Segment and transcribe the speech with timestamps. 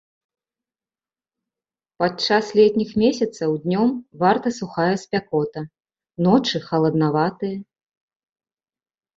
[2.03, 3.89] Падчас летніх месяцаў днём
[4.23, 5.61] варта сухая спякота,
[6.29, 7.57] ночы халаднаватыя.